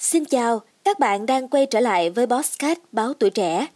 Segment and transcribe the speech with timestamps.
[0.00, 3.66] Xin chào, các bạn đang quay trở lại với Bosscat Báo Tuổi Trẻ.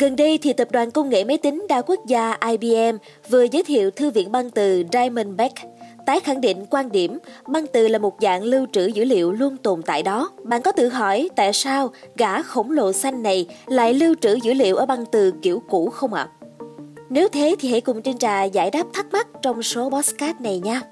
[0.00, 2.96] Gần đây thì tập đoàn công nghệ máy tính đa quốc gia IBM
[3.28, 5.54] vừa giới thiệu thư viện băng từ Diamondback,
[6.06, 7.18] tái khẳng định quan điểm
[7.48, 10.30] băng từ là một dạng lưu trữ dữ liệu luôn tồn tại đó.
[10.42, 14.52] Bạn có tự hỏi tại sao gã khổng lồ xanh này lại lưu trữ dữ
[14.52, 16.28] liệu ở băng từ kiểu cũ không ạ?
[17.10, 20.58] Nếu thế thì hãy cùng Trinh Trà giải đáp thắc mắc trong số podcast này
[20.58, 20.82] nha.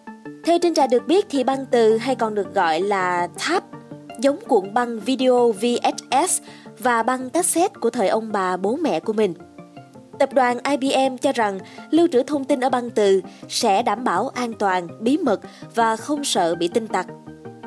[0.44, 3.64] Theo trên Trà được biết thì băng từ hay còn được gọi là tháp
[4.20, 6.40] giống cuộn băng video VHS
[6.78, 9.34] và băng cassette của thời ông bà bố mẹ của mình.
[10.18, 11.58] Tập đoàn IBM cho rằng
[11.90, 15.40] lưu trữ thông tin ở băng từ sẽ đảm bảo an toàn, bí mật
[15.74, 17.06] và không sợ bị tin tặc.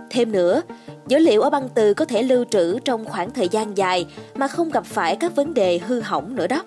[0.09, 0.61] Thêm nữa,
[1.07, 4.05] dữ liệu ở băng từ có thể lưu trữ trong khoảng thời gian dài
[4.35, 6.63] mà không gặp phải các vấn đề hư hỏng nữa đó.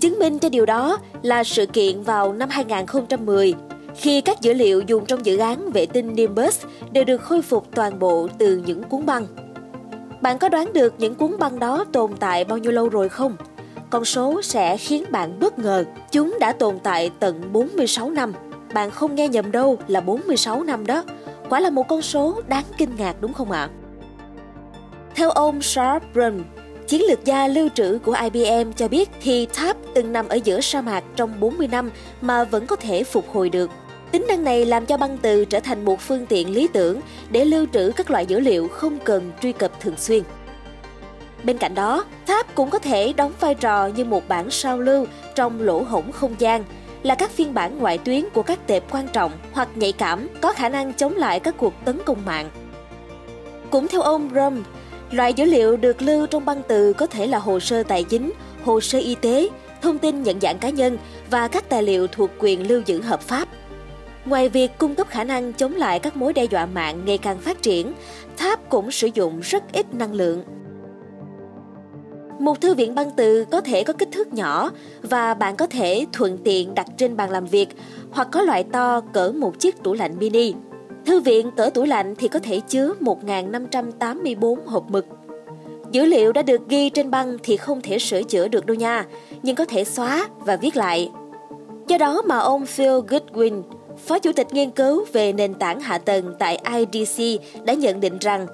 [0.00, 3.54] Chứng minh cho điều đó là sự kiện vào năm 2010
[3.96, 7.74] khi các dữ liệu dùng trong dự án vệ tinh Nimbus đều được khôi phục
[7.74, 9.26] toàn bộ từ những cuốn băng.
[10.20, 13.36] Bạn có đoán được những cuốn băng đó tồn tại bao nhiêu lâu rồi không?
[13.90, 15.84] Con số sẽ khiến bạn bất ngờ.
[16.12, 18.32] Chúng đã tồn tại tận 46 năm.
[18.74, 21.04] Bạn không nghe nhầm đâu là 46 năm đó.
[21.48, 23.68] Quả là một con số đáng kinh ngạc đúng không ạ?
[25.14, 26.42] Theo ông Sharp Brun,
[26.86, 30.60] Chiến lược gia lưu trữ của IBM cho biết thì tháp từng nằm ở giữa
[30.60, 31.90] sa mạc trong 40 năm
[32.20, 33.70] mà vẫn có thể phục hồi được.
[34.12, 37.44] Tính năng này làm cho băng từ trở thành một phương tiện lý tưởng để
[37.44, 40.22] lưu trữ các loại dữ liệu không cần truy cập thường xuyên.
[41.44, 45.06] Bên cạnh đó, tháp cũng có thể đóng vai trò như một bản sao lưu
[45.34, 46.64] trong lỗ hổng không gian,
[47.02, 50.52] là các phiên bản ngoại tuyến của các tệp quan trọng hoặc nhạy cảm có
[50.52, 52.50] khả năng chống lại các cuộc tấn công mạng.
[53.70, 54.62] Cũng theo ông Brum,
[55.10, 58.32] Loại dữ liệu được lưu trong băng từ có thể là hồ sơ tài chính,
[58.64, 59.48] hồ sơ y tế,
[59.82, 60.98] thông tin nhận dạng cá nhân
[61.30, 63.48] và các tài liệu thuộc quyền lưu giữ hợp pháp.
[64.26, 67.38] Ngoài việc cung cấp khả năng chống lại các mối đe dọa mạng ngày càng
[67.38, 67.92] phát triển,
[68.36, 70.44] Tháp cũng sử dụng rất ít năng lượng.
[72.38, 74.70] Một thư viện băng từ có thể có kích thước nhỏ
[75.02, 77.68] và bạn có thể thuận tiện đặt trên bàn làm việc
[78.10, 80.54] hoặc có loại to cỡ một chiếc tủ lạnh mini.
[81.06, 85.06] Thư viện cỡ tủ lạnh thì có thể chứa 1.584 hộp mực.
[85.92, 89.06] Dữ liệu đã được ghi trên băng thì không thể sửa chữa được đâu nha,
[89.42, 91.10] nhưng có thể xóa và viết lại.
[91.86, 93.62] Do đó mà ông Phil Goodwin,
[93.98, 98.18] Phó Chủ tịch nghiên cứu về nền tảng hạ tầng tại IDC đã nhận định
[98.20, 98.46] rằng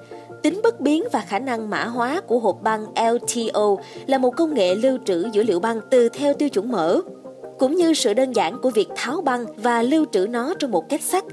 [0.43, 3.77] tính bất biến và khả năng mã hóa của hộp băng LTO
[4.07, 7.01] là một công nghệ lưu trữ dữ liệu băng từ theo tiêu chuẩn mở,
[7.59, 10.89] cũng như sự đơn giản của việc tháo băng và lưu trữ nó trong một
[10.89, 11.23] kết sắt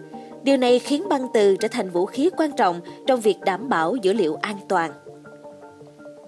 [0.43, 3.97] Điều này khiến băng từ trở thành vũ khí quan trọng trong việc đảm bảo
[3.97, 4.93] dữ liệu an toàn.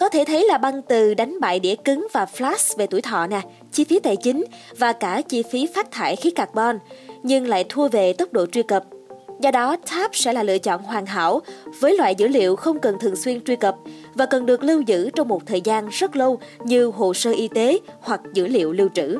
[0.01, 3.27] Có thể thấy là băng từ đánh bại đĩa cứng và flash về tuổi thọ
[3.27, 3.41] nè,
[3.73, 4.45] chi phí tài chính
[4.79, 6.79] và cả chi phí phát thải khí carbon,
[7.23, 8.85] nhưng lại thua về tốc độ truy cập.
[9.41, 11.41] Do đó, Tab sẽ là lựa chọn hoàn hảo
[11.81, 13.77] với loại dữ liệu không cần thường xuyên truy cập
[14.15, 17.49] và cần được lưu giữ trong một thời gian rất lâu như hồ sơ y
[17.49, 19.19] tế hoặc dữ liệu lưu trữ.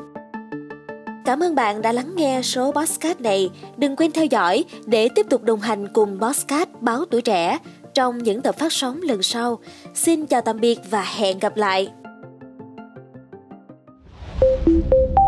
[1.25, 3.49] Cảm ơn bạn đã lắng nghe số Bosscat này.
[3.77, 7.57] Đừng quên theo dõi để tiếp tục đồng hành cùng Bosscat báo tuổi trẻ
[7.93, 9.59] trong những tập phát sóng lần sau.
[9.95, 11.91] Xin chào tạm biệt và hẹn gặp lại.
[14.65, 15.22] thank you